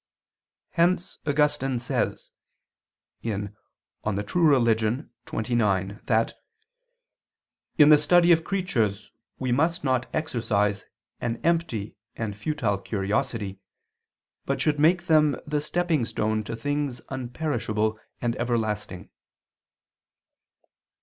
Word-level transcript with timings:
Hence 0.71 1.19
Augustine 1.27 1.77
says 1.77 2.31
(De 3.21 3.29
Vera 4.03 4.47
Relig. 4.47 4.79
xxix) 5.27 6.05
that 6.07 6.33
"in 7.77 7.89
the 7.89 7.99
study 7.99 8.31
of 8.31 8.43
creatures 8.43 9.11
we 9.37 9.51
must 9.51 9.83
not 9.83 10.07
exercise 10.11 10.85
an 11.19 11.39
empty 11.43 11.97
and 12.15 12.35
futile 12.35 12.79
curiosity, 12.79 13.59
but 14.47 14.59
should 14.59 14.79
make 14.79 15.03
them 15.03 15.39
the 15.45 15.61
stepping 15.61 16.03
stone 16.05 16.41
to 16.45 16.55
things 16.55 16.99
unperishable 17.11 17.99
and 18.21 18.35
everlasting." 18.37 19.11